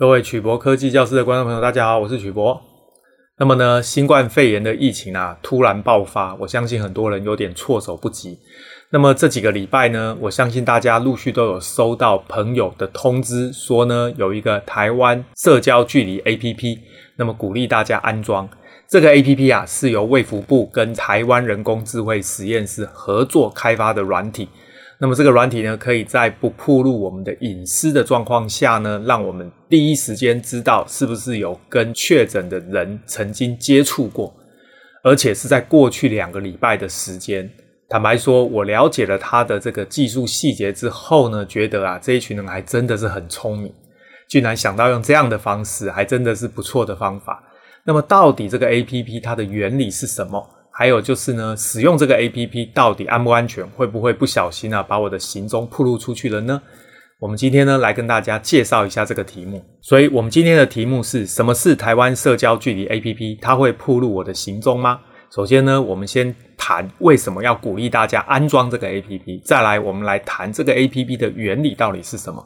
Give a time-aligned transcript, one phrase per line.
[0.00, 2.58] 各位曲博科技教室的观众朋友，大家好，我是曲博。
[3.38, 8.38] 那么呢，新冠肺炎的疫情啊，突然爆发，我相信很多人有点措手不及。
[8.92, 16.78] 那么这几个礼拜呢，我相信大家陆续都有收到朋友的通知，说呢，有一个台湾社交距离 APP，
[17.16, 18.48] 那么鼓励大家安装。
[18.88, 24.48] 这个 APP 啊，是由卫福部跟台湾人工智慧实验室合作开发的软体。
[25.02, 34.30] 那么这个软体呢，可以在不暴露我们的隐私的状况下呢，让我们第一时间知道是不是有跟确诊的人曾经接触过，
[35.02, 37.50] 而且是在过去两个礼拜的时间。
[37.88, 43.72] 坦白说，我了解了他的这个技术细节之后呢，觉得啊，这一群人还真的是很聪明，
[44.28, 47.42] 居然想到用这样的方式，还真的是不错的方法。
[47.84, 50.46] 那么到底这个 APP 它的原理是什么？
[50.80, 53.62] 还有就是呢，使用这个 APP 到底安不安全？
[53.72, 56.58] 会不会不小心啊，把我的行踪暴露出去了呢？
[57.18, 59.62] 我们今天呢，来跟大家介绍一下这个题目。
[59.82, 63.40] 所以，我们今天的题目是什么是台湾社交距离 APP？
[63.42, 65.00] 它会暴露我的行踪吗？
[65.30, 69.42] 首先呢，我们先谈为什么要鼓励大家安装这个 APP。
[69.44, 72.42] 再来，我们来谈这个 APP 的原理到底是什么？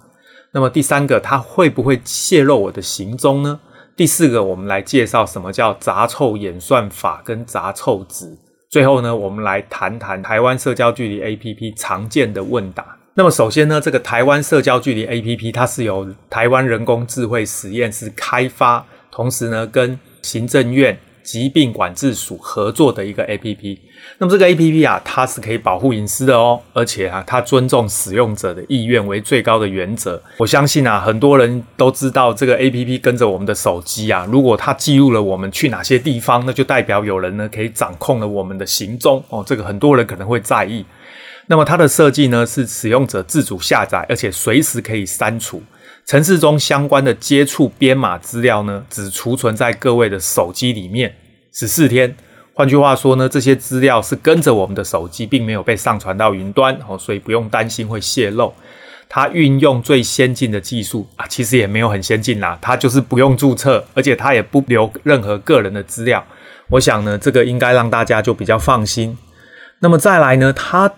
[0.52, 3.60] 那么第三个，它会不会泄露我的行踪呢？
[3.96, 8.36] 第四个，我们来介绍什么叫杂凑演算法跟杂凑值。
[8.68, 12.98] 最后呢，我们来谈谈台湾社交距离 APP 常见的问答。
[13.14, 23.78] 那么首先呢，这个台湾社交距离 APP 它是由台湾人工智慧实验室开发，同时呢跟行政院疾病管制署合作的一个 APP，
[24.18, 30.22] 那么这个 APP 啊，它是可以保护隐私的哦，而且啊，它尊重使用者的意愿为最高的原则。
[30.36, 39.42] 我相信啊，很多人都知道这个 APP 跟着我们的手机啊，如果它记录了我们去哪些地方，那就代表有人呢可以掌控了我们的行踪哦。
[39.46, 40.84] 这个很多人可能会在意。
[41.46, 45.62] 那么它的设计呢，是使用者自主下载，而且随时可以删除。
[46.06, 51.14] 城市中相关的接触编码资料呢，只储存在各位的手机里面
[51.52, 52.14] 十四天。
[52.52, 58.52] 换句话说呢，这些资料是跟着我们的手机，并没有被上传到云端哦，所以不用担心会泄露。
[59.08, 66.22] 它运用最先进的技术啊，其实也没有很先进啦，它就是不用注册，而且它也不留任何个人的资料。
[66.68, 69.16] 我想呢，这个应该让大家就比较放心。
[69.80, 70.92] 那么再来呢，它。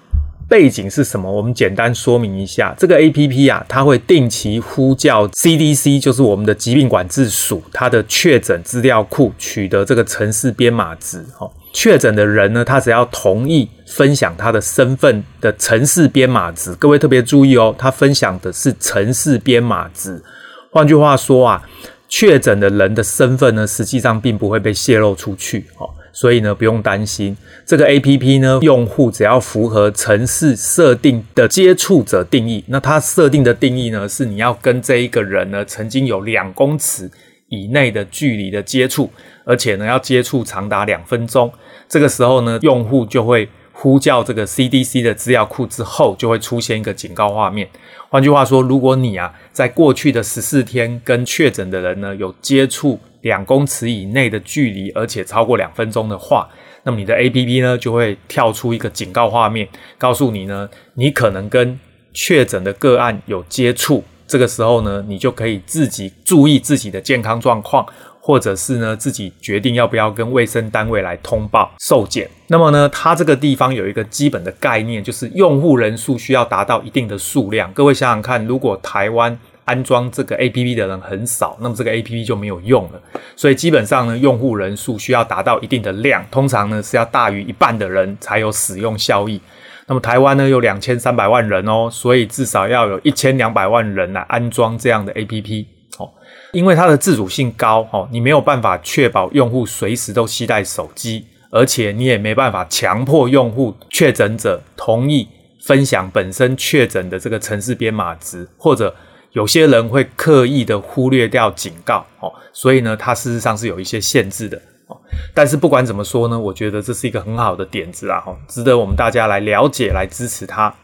[0.48, 1.30] 背景是什么？
[1.30, 2.72] 我们简单说明一下。
[2.78, 11.24] 这个 APP 啊，它会定期呼叫 CDC，就是我们的疾病管制署，它的确诊资料库取得这个城市编码值。
[11.40, 16.72] 哦，确诊的人呢，他只要同意分享他的身份的城市编码值。
[16.76, 20.22] 各位特别注意哦，他分享的是城市编码值。
[20.70, 21.62] 换句话说啊，
[22.08, 25.66] 确诊的人的身份呢，实际上并不会被泄露出去。
[25.78, 25.90] 哦。
[26.16, 37.10] 所以呢，不用担心这个 APP 呢，用户只要符合城市设定的接触者定义，那它设定的定义呢，是你要跟这一个人呢，曾经有两公尺
[37.50, 39.10] 以内的距离的接触，
[39.44, 41.52] 而且呢，要接触长达两分钟。
[41.86, 47.68] 这个时候呢，用户就会呼叫这个 CDC 的资料库之后，就会出现一个警告画面。
[48.08, 52.98] 换句话说，如果你啊，在过去的十四天跟确诊的人呢，有接触。
[53.26, 56.48] 两公尺以内的距离，而且超过两分钟的话，
[56.84, 61.78] 那么你的 APP 呢，就会跳出一个警告画面，告诉你呢，你可能跟
[62.14, 64.04] 确诊的个案有接触。
[64.28, 67.84] 这个时候呢，你就可以自己注意自己的健康状况，
[68.20, 72.28] 或者是呢，自己决定要不要跟卫生单位来通报受检。
[72.48, 77.72] 那么呢，它这个地方有一个基本的概念，就是用户人数需要达到一定的数量。
[77.72, 83.02] 各位想想看，如果台湾安装这个 APP 的人很少，那么这个 APP 就没有用了。
[83.34, 89.40] 所以基本上呢，用户人数需要达到一定的量，通常呢是要大于一半的人才有使用效益。
[89.88, 95.66] 那么台湾呢有两千三百万人哦，所以至少要有一千两百万人来安装这样的 APP
[95.98, 96.08] 哦。
[96.52, 105.26] 因为它的自主性高哦，你没有办法确保用户随时都携带手机，而且你也没办法强迫用户确诊者同意
[105.64, 108.94] 分享本身确诊的这个城市编码值，或者。
[109.36, 114.56] 有些人会刻意的忽略掉警告哦，所以呢，它事实上是有一些限制的
[114.86, 114.96] 哦。
[115.34, 120.74] 但是不管怎么说呢，我觉得这是一个很好的点子啦，哈，值得我们大家来了解、来支持它。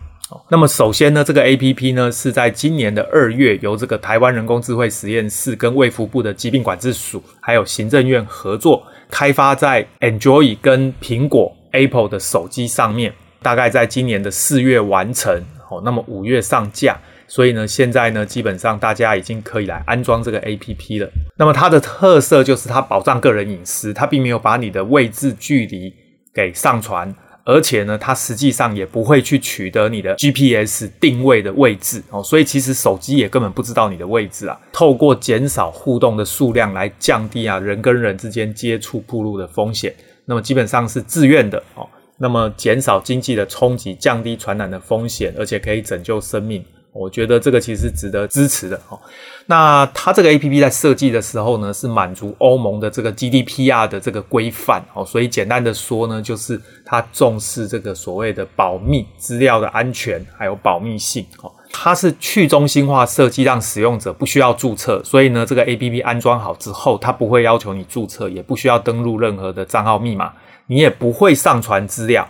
[0.50, 15.42] 那么首先呢，这个 APP 呢是在今年的二月由这个台湾人工智慧实验室跟卫福部的疾病管制署还有行政院合作开发在 Android 跟苹果 Apple 的手机上面，大概在今年的四月完成
[15.72, 17.00] 哦，那么五月上架。
[17.28, 21.10] 所以呢，现在呢，基本上大家已经可以来安装这个 APP 了。
[21.38, 25.90] 那么它的特色就是它保障个人隐私，它并没有把你的位置距离
[26.34, 27.14] 给上传，
[27.44, 34.60] 而且呢，它实际上也不会去取得你的 GPS 定位的位置哦，所以其实手机也根本不知道你的位置啊。
[34.70, 39.94] 透过减少互动的数量来降低啊人跟人之间接触暴露的风险，
[40.26, 41.88] 那么基本上是自愿的哦。
[42.22, 46.64] 那么减少经济的冲击，降低传染的风险，而且可以拯救生命。
[46.92, 49.00] 我觉得这个其实值得支持的哦。
[49.46, 55.04] 那它这个 APP 在设计的时候呢，是满足欧盟的这个 GDPR 的这个规范哦。
[55.04, 61.50] 所以简单的说呢，就是它重视这个所谓的保密资料的安全还有保密性哦。
[61.72, 65.02] 它是去中心化设计，让使用者不需要注册。
[65.02, 70.32] 所以呢，这个 APP 安装好之后，它不会要求你注册，也不需要登录任何的账号密码。
[70.66, 72.28] 你也不会上传资料，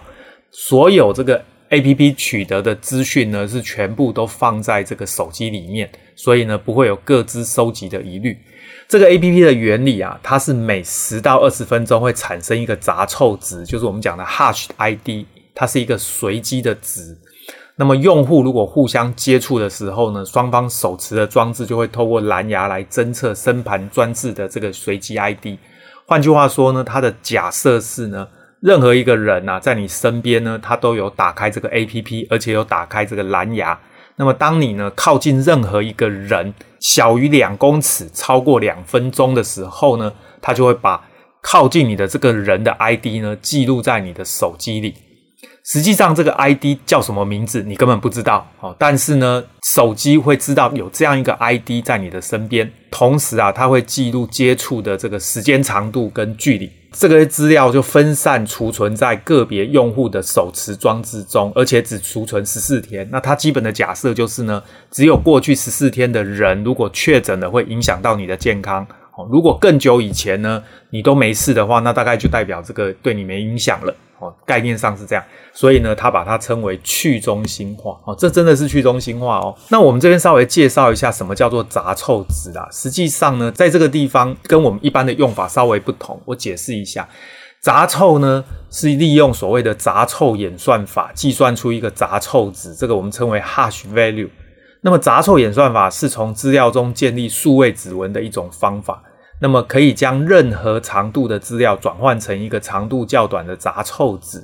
[0.50, 8.36] 所有这个 APP 取得的资讯呢，是全部都放在这个手机里面，所以呢，不会有各自收集的疑虑。
[8.88, 15.24] 这个 APP 的原理啊，它是每十到二十分钟会产生一个杂凑值，就是我们讲的 Hash ID，
[15.54, 17.16] 它是一个随机的值。
[17.76, 25.56] 那么用户如果互相接触的时候呢，双方手持的装置就会透过蓝牙来侦测身旁装置的这个随机 ID。
[26.12, 28.28] 换句话说呢，它的假设是呢，
[28.60, 33.80] 任何一个人啊，在你身边呢，他都有打开这个 APP，而且有打开这个蓝牙。
[34.16, 40.12] 那么，当你呢靠近任何一个人小于两公尺，超过两分钟的时候呢，
[40.42, 41.02] 他就会把
[41.40, 44.94] 靠近你的这个人的 ID 呢记录在你的手机里。
[45.64, 48.74] 实际上，这个 ID 叫什么名字，你根本不知道哦。
[48.78, 56.68] 但是呢，手机会知道有这样一个 ID 在你的身边，同时啊，它会记录接触的这个时间长度跟距离。
[56.90, 63.08] 这个资料就分散储存在个别用户的手持装置中，而且只储存十四天。
[63.12, 64.60] 那它基本的假设就是呢，
[64.90, 68.84] 只有过去十四天的人如果确诊了，会影响到你的健康。
[69.16, 73.94] 哦，如果更久以前呢，你都没事的话，那大概就代表这个对你没影响了。
[74.22, 77.98] 哦，概念上是这样，所以呢，他把它称为去中心化。
[78.04, 79.52] 哦，这真的是去中心化哦。
[79.68, 82.68] 那我们这边稍微介绍一下什么叫做杂凑值啊。
[82.70, 87.08] 实际上呢，在这个地方跟我们一般的用法稍微不同，我解释一下。
[87.60, 94.28] 杂凑呢是利用所谓的杂凑演算法计算出一个杂凑值，这个我们称为 hash value。
[94.80, 99.02] 那么杂凑演算法是从资料中建立数位指纹的一种方法。
[99.42, 104.40] 那么可以将任何长度的资料转换成一个长度较短的杂凑值。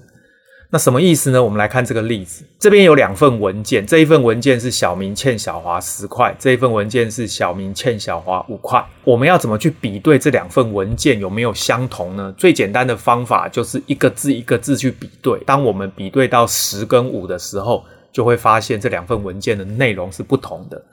[0.70, 1.40] 那什么意思呢？
[1.40, 8.84] 我们来看这个例子，这边有两份文件，这一份文件是小明欠小华十块，这一份文件是小明欠小华五块。
[9.04, 12.34] 我们要怎么去比对这两份文件有没有相同呢？
[12.36, 15.38] 最简单的方法就是一个字一个字去比对。
[15.46, 20.84] 当我们比对到十跟五的时候，就会发现这两份文件的内容是不同的。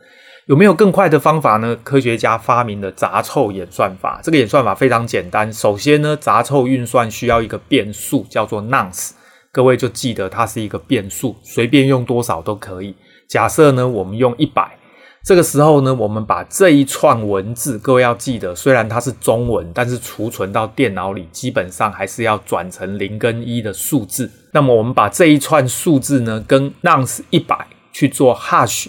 [0.48, 1.76] 有没有更快的方法呢？
[1.84, 4.20] 科学家发明了杂凑演算法。
[4.22, 5.52] 这个演算法非常简单。
[5.52, 9.14] 首先呢，杂凑运算需要一个变数，叫做 nonce。
[9.52, 12.96] 各位就记得它是一个变数，随便用多少都可以。
[13.28, 14.78] 假设呢，我们用一百。
[15.24, 24.30] 这个时候呢，我们把这一串文字，各位要记得，虽然它是中文，但是储存到电脑里，基本上还是要转成零跟一的数字。
[24.52, 28.86] 那么我们把这一串数字呢，跟 nonce 一百去做 hash。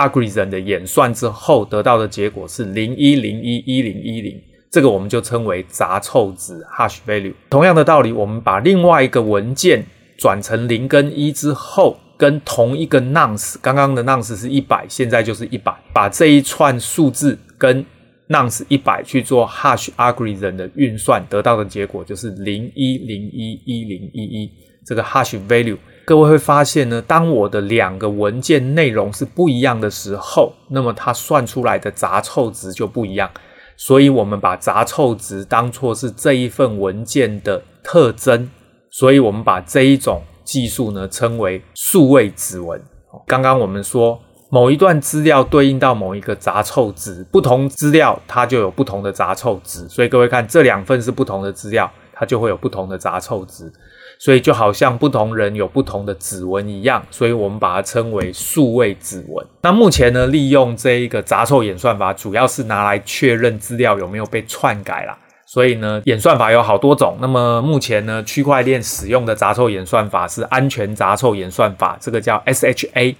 [0.00, 7.34] Algorithm 的演算之后得到的结果是零一零一一零一零，这个我们就称为杂凑值 hash value。
[7.50, 9.84] 同样的道理，我们把另外一个文件
[10.16, 17.84] 转成零跟一之后，跟同一个 nonce，刚刚的 nonce 是一百，现在就是一百，把这一串数字跟
[18.28, 24.50] nonce 一百去做 hash algorithm 的运算，得到的结果就是零一零一一零一一，
[24.86, 25.76] 这个 hash value。
[26.04, 33.30] 各位会发现呢，当我的两个文件内容是不一样的时候，那么它算出来的杂凑值就不一样。
[33.76, 38.50] 所以，我们把杂凑值当作是这一份文件的特征。
[38.90, 42.82] 所以我们把这一种技术呢称为数位指纹。
[43.24, 49.88] 刚刚我们说某一段资料对应到某一个杂凑值，不同资料它就有不同的杂凑值。
[49.88, 53.72] 所以各位看，这两份是不同的资料，它就会有不同的杂凑值。
[54.20, 59.44] 所以就好像不同人有不同的指纹一样，所以我们把它称为数位指纹。
[59.62, 65.18] 那目前呢，利用这一个杂凑演算法，主要是拿来确认资料有没有被篡改啦。
[65.46, 67.16] 所以呢，演算法有好多种。
[67.18, 73.16] 那么目前呢，区块链使用的杂凑演算法是安全杂凑演算法，这个叫 SHA。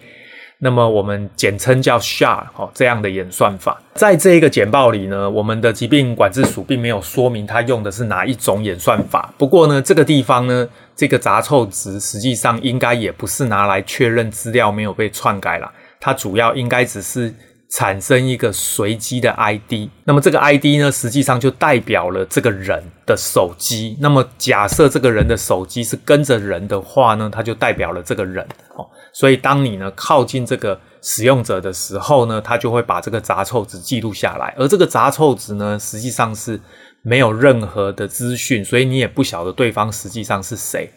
[0.62, 9.33] 那么我们简称叫 SHA 哦，这样的演算法，在这一个简报里呢，我们的疾病管制署并没有说明它用的是哪一种演算法。
[9.38, 17.35] 不过呢，这个地方呢，这个杂凑值实际上应该也不是拿来确认资料没有被篡改啦，它主要应该只是
[17.71, 23.97] 产生一个随机的 ID，那么这个 ID 呢，实际上就代表了这个人的手机。
[24.00, 28.85] 那么假设这个人的手机是跟着人的话呢，它就代表了这个人哦。
[29.12, 34.53] 所以当你呢靠近这个使用者的时候呢，它就会把这个杂凑值记录下来。
[34.59, 36.61] 而这个杂凑值呢，实际上是
[37.03, 40.91] 没有任何的资讯，所以你也不晓得对方实际上是谁。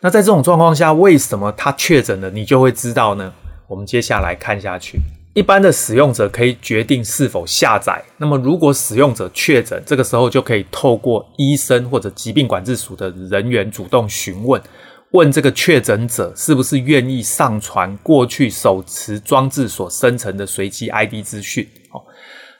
[0.00, 3.32] 那在这种状况下，为什么他确诊了，你就会知道呢？
[3.68, 4.98] 我们接下来看下去。
[5.36, 8.02] 一般的使用者可以决定是否下载。
[8.16, 14.58] 那么，如果使用者确诊，这个时候就可以透过医生或者疾病管制署的人员主动询问，
[15.10, 21.68] 问这个确诊者是不是愿意上传过去手持装置所生成的随机 ID 资讯。
[21.90, 22.00] 哦，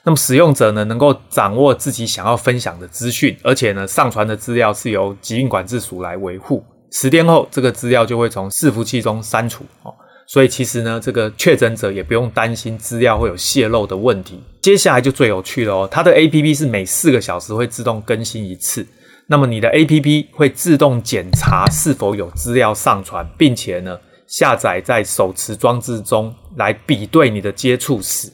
[0.04, 6.62] 那么使用者呢，能够掌握自己想要分享的资讯，而且呢，上传的资料是由疾病管制署来维护。
[6.90, 9.64] 十天后，这个资料就会从伺服器中删除。
[9.82, 9.94] 哦。
[10.26, 14.42] 所以其实呢，这个确诊者也不用担心资料会有泄露的问题。
[14.60, 18.84] 接下来就最有趣了哦，它的 APP 是每四个小时会自动更新一次。
[19.28, 28.28] 那么你的 APP 会自动检查是否有资料上传，并且呢，下载在手持装置中来比对你的接触史。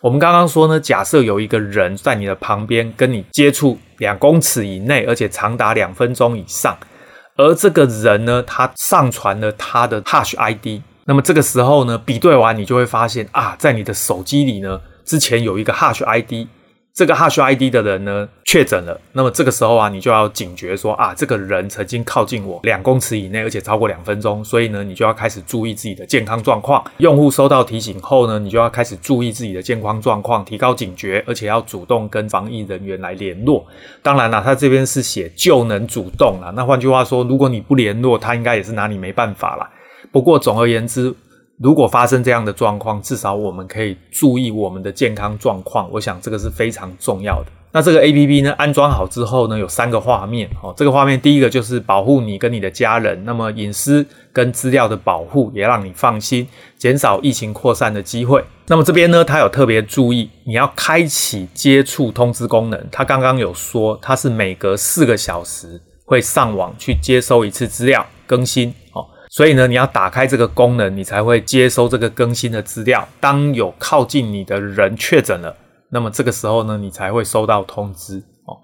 [0.00, 6.76] 我们刚刚说呢，假设有一个人在你的旁边跟你接触两公尺以内，而且长达两分钟以上，
[7.36, 10.82] 而这个人呢，他上传了他的 Hash ID。
[11.04, 16.46] 那么这个时候呢，比对完你就会发现啊，在你的手机里呢，之前有一个 Hash ID，
[16.94, 19.00] 这个 Hash ID 的人呢确诊了。
[19.12, 26.84] 那么这个时候啊，你就要警觉说啊，这个人曾经靠近我两公尺以内，而且超过两分钟，所以呢，你就要开始注意自己的健康状况。
[26.98, 33.66] 用户收到提醒后呢，你就要开始注意自己的健康状况，提高警觉，而且要主动跟防疫人员来联络。
[34.02, 39.68] 当然了，他这边是写就能主动了，那换句话说，如果你不联络，他应该也是拿你没办法了。
[40.12, 41.12] 不过，总而言之，
[41.58, 45.90] 如果发生这样的状况，至少我们可以注意我们的健康状况。
[45.90, 47.46] 我想这个是非常重要的。
[47.74, 50.74] 那这个 APP 呢，安装好之后呢，有三个画面哦。
[50.76, 58.44] 这个画面第一个就是保护你跟你的家人，那么隐私跟资料的保护也让你放心，减少疫情扩散的机会。
[58.66, 62.86] 那么这边呢，它有特别注意，你要开启接触通知功能。
[62.92, 69.06] 它刚刚有说，它是每隔四个小时会上网去接收一次资料更新哦。
[69.32, 73.08] 所以呢，你要打开这个功能，你才会接收这个更新的资料。
[73.18, 75.56] 当有靠近你的人确诊了，
[75.88, 78.60] 那么这个时候呢，你才会收到通知哦。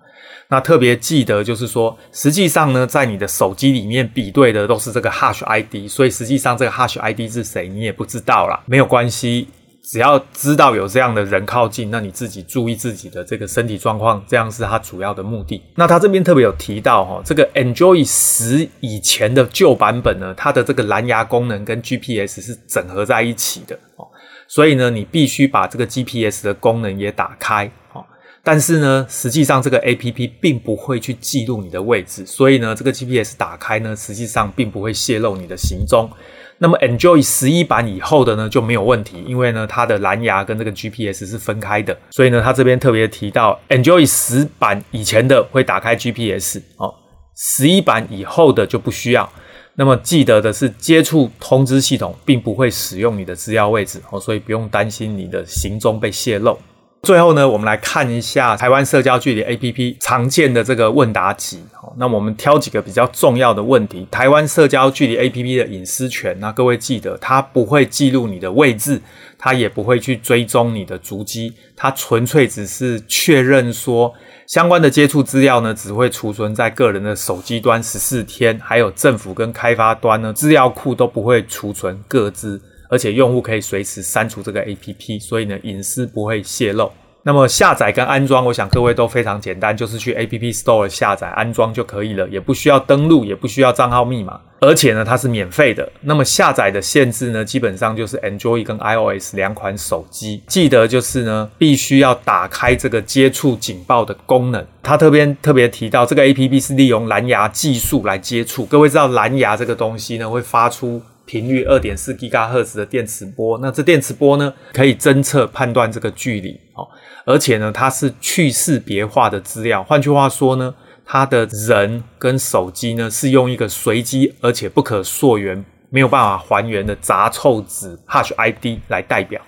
[0.48, 8.62] 那特别记得就是说，实际上呢，在你的手机里面比对的都是这个 Hash ID，所以实际上这个 Hash ID 是谁，你也不知道啦。
[8.66, 9.48] 没有关系。
[9.90, 15.62] 只要知道有这样的人靠近，那你自己注意自己的这个身体状况，这样是他主要的目的。
[15.76, 24.06] 那他这边特别有提到哈，这个 Enjoy 十以前的旧版本呢，它的这个蓝牙功能跟 GPS 是整合在一起的哦，
[24.46, 27.64] 所以呢，你必须把这个 GPS 的功能也打开
[27.94, 28.04] 哦。
[28.44, 36.10] 但是呢，实际上这个 APP 并不会去记录你的位置，所以呢，这个 GPS 打开呢，实际上并不会泄露你的行踪。
[36.58, 46.92] 那么 Enjoy 十一版以后的呢，就没有问题，因为呢它的蓝牙跟这个 GPS 是分开的，所以呢它这边特别提到 Enjoy 十版以前的会打开 GPS 哦，
[47.36, 49.30] 十一版以后的就不需要。
[49.76, 56.58] 那么记得的是，接触通知系统并不会使用你的资料位置哦，所以不用担心你的行踪被泄露。
[57.02, 61.62] 最后呢，我们来看一下台湾社交距离 APP 常见的这个问答集。
[61.96, 64.06] 那我们挑几个比较重要的问题。
[64.10, 69.00] 台湾社交距离 APP 的隐私权，那各位记得，它不会记录你的位置，
[69.38, 74.12] 它也不会去追踪你的足迹，它纯粹只是确认说，
[74.46, 82.60] 相关的接触资料呢，只会储存在个人的手机端十四天，还有政府跟开发端呢，资料库都不会储存各自。
[82.88, 86.90] 而且用户可以随时删除这个 APP，所以呢，隐私不会泄露。
[87.24, 95.86] 那么下载跟安装，我想各位都非常简单，就是去 App Store 下载安装就可以了，也不需要登录，也不需要账号密码，而且呢，它是免费的。
[96.02, 100.40] 那么下载的限制呢，基本上就是 Android 跟 iOS 两款手机。
[100.46, 104.64] 记得就是呢，必须要打开这个接触警报的功能。
[104.82, 108.64] 它特别特别提到，这个 APP 是利用蓝牙技术来接触。
[108.64, 111.02] 各位知道蓝牙这个东西呢，会发出。
[111.28, 116.88] 频率二点四吉赫兹的电磁波，那这电磁波呢，可以侦测判断这个距离哦，
[117.26, 119.84] 而且呢，它是去识别化的资料。
[119.84, 129.38] 换句话说呢，它的人跟手机呢，是用一个随机而且不可溯源、没有办法还原的杂臭值 Hash ID 来代表。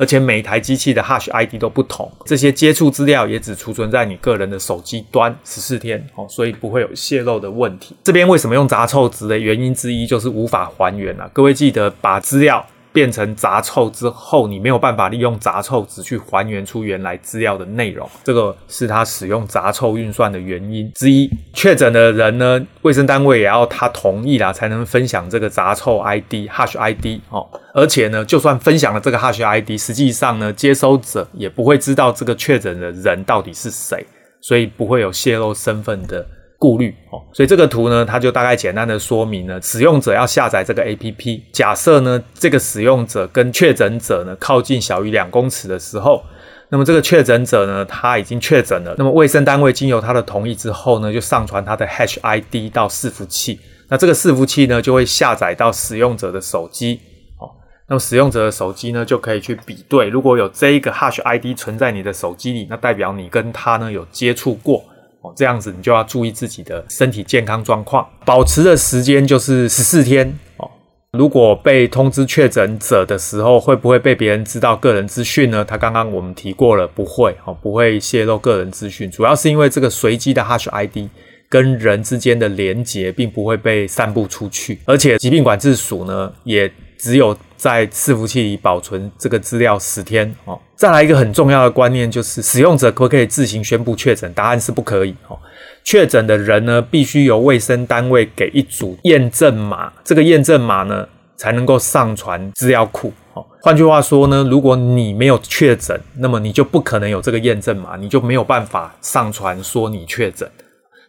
[0.00, 7.94] 而且每台机器的 Hash ID 都不同，这些接触资料也只储存在你个人的手机端十四天哦，所以不会有泄露的问题。
[8.02, 11.28] 这边为什么用杂凑值的原因之一就是无法还原啊。
[11.34, 21.30] 各位记得把资料变成杂凑之后，你没有办法利用杂凑值去还原出原来资料的内容，这个是它使用杂凑运算的原因之一。
[21.52, 27.48] 确诊的人呢，卫生单位也要他同意啦，才能分享这个杂凑 ID、Hash ID 哦。
[27.72, 34.04] 而且呢，就算分享了这个 Hash ID，实际上呢，接收者也不会知道这个确诊的人到底是谁，
[34.40, 36.26] 所以不会有泄露身份的
[36.60, 37.18] 顾虑哦。
[37.32, 41.40] 所以这个图呢，它就大概简单的说明了，使用者要下载这个 APP。
[41.50, 46.22] 假设呢，这个使用者跟确诊者呢靠近小于两公尺的时候，
[46.68, 48.94] 那么这个确诊者呢，他已经确诊了。
[48.98, 53.58] 那么卫生单位经由他的同意之后呢，就上传他的 Hash ID 到伺服器。
[53.88, 57.00] 那这个伺服器呢，就会下载到使用者的手机
[57.38, 57.50] 哦。
[57.88, 64.84] 那么使用者的手机呢，就可以去比对，如果有这一个 Hash ID 存在你的手机里，那代表你跟他呢有接触过
[65.22, 68.08] 哦，这样子你就要注意自己的身体健康状况。
[68.24, 70.70] 保持的时间就是十四天哦。
[71.12, 75.64] 如果被通知确诊者的时候，会不会被别人知道个人资讯呢？
[75.64, 81.08] 他刚刚我们提过了，不会哦，不会泄露个人资讯，主要是因为这个随机的 Hash ID
[81.48, 86.70] 跟人之间的连结并不会被散布出去，而且疾病管制署呢也。
[87.02, 90.58] 只有在伺服器里保存这个资料十天哦。
[90.74, 94.32] 再来一个很重要的观念，就是使用者可不可以自行宣布确诊？
[94.32, 95.38] 答案是不可以哦。
[95.84, 103.44] 确诊的人呢，必须由卫生单位给一组验证码，这个验证码呢才能够上传资料库哦。
[103.60, 110.50] 换句话说呢，如果你没有确诊，那么你就不可能有这个验证码，你就没有办法上传说你确诊。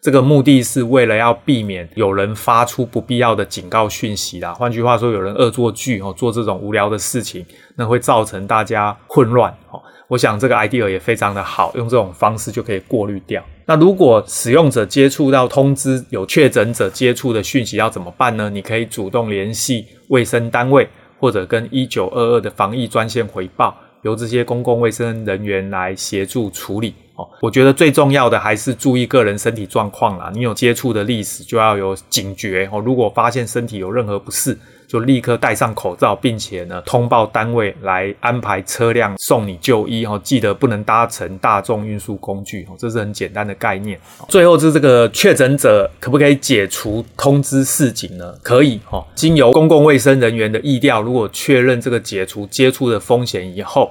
[0.01, 4.51] 这个目的是为了要避免有人发出不必要的警告讯息啦。
[4.51, 9.79] 换句话说，有人恶作剧哦，做这种无聊的事情，那会造成大家混乱哦。
[10.08, 13.43] 我想这个 idea 也非常的好，用这种方式就可以过滤掉。
[13.67, 18.50] 那如果使用者接触到通知有确诊者接触的讯息，要怎么办呢？
[18.50, 20.89] 你可以主动联系卫生单位，
[21.20, 26.96] 或者跟一九二二的防疫专线回报，由这些公共卫生人员来协助处理。
[27.15, 30.32] 哦我觉得最重要的还是注意个人身体状况啦。
[30.34, 32.80] 你有接触的历史，就要有警觉哦。
[32.80, 40.20] 如果发现身体有任何不适，就立刻戴上口罩，并且呢，通报单位来安排车辆送你就医哦。
[40.24, 44.00] 记得不能搭乘大众运输工具哦，这是很简单的概念。
[44.27, 48.34] 最后是这个确诊者可不可以解除通知示警呢？
[48.43, 49.06] 可以哦。
[49.15, 53.89] 经由公共卫生人员的疫调，如果确认这个解除接触的风险以后。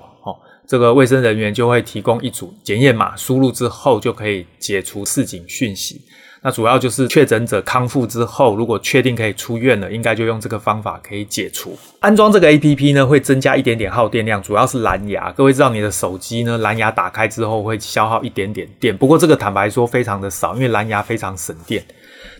[0.71, 6.01] 这个卫生人员就会提供一组检验码，输入之后就可以解除示警讯息。
[6.43, 11.77] 那主要就是确诊者康复之后，如果确定可以出院了，应该就用这个方法可以解除。
[11.99, 15.33] 安装这个 APP 呢，会增加一点点耗电量，主要是蓝牙。
[15.33, 21.85] 各位知道你的手机呢，蓝牙打开之后会消耗一点点电，不过这个坦白说非常的少，因为蓝牙非常省电。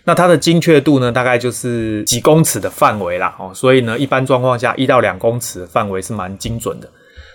[0.05, 6.89] 那它的精确度呢，大概就是几公尺的范围啦，哦，所以呢，一般状况下一到两公尺范围是蛮精准的。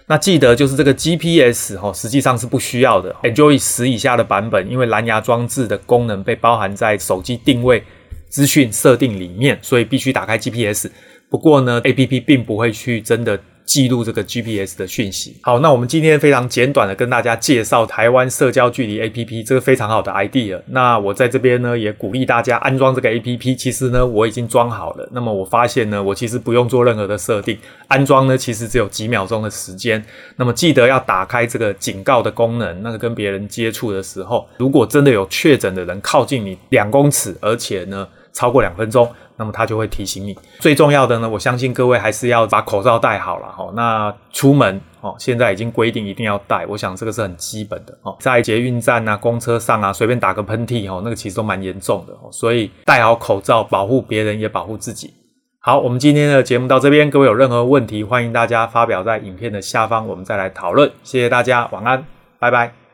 [0.09, 3.15] 那记得就是这个 GPS 哈，实际上是不需要的。
[3.23, 7.83] Enjoy 十以下的版本，因为蓝牙装置的功能被包含在手机定位
[8.29, 10.89] 资讯设定里面，所以必须打开 GPS。
[11.29, 13.39] 不过呢，APP 并不会去真的。
[13.67, 15.37] 记录这个 GPS 的讯息。
[15.43, 20.59] 好，那我们今天非常简短的跟大家介绍台湾社交距离 APP 这个非常好的 idea。
[20.69, 23.57] 那我在这边呢也鼓励大家安装这个 APP。
[23.57, 25.09] 其实呢我已经装好了。
[25.13, 30.03] 那么我发现呢我其实不用做任何的设定，安装呢其实只有几秒钟的时间。
[30.37, 32.83] 那么记得要打开这个警告的功能。
[32.83, 39.11] 那个跟别人接触的时候，如果真的有确诊的人靠近你两公尺，而且呢超过两分钟。
[39.39, 40.35] 那么它就会提醒你。
[40.61, 43.71] 最重要的呢，我相信各位还是要把口罩戴好了哈。
[43.75, 48.17] 那出门哦，现在已经规定一定要戴，我想这个是很基本的哦。
[48.19, 52.33] 在捷运站啊、公车上啊，随便打个喷嚏哦，那个其实都蛮严重的哦。
[52.33, 55.13] 所以戴好口罩，保护别人也保护自己。
[55.61, 60.91] 好，我们今天的节目到这边，各位有任何问题，欢迎大家发表在影片的下方，我们再来讨论。
[61.03, 62.07] 谢谢大家，晚安，
[62.39, 62.86] 拜拜。